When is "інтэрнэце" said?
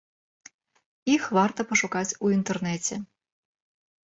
2.37-2.99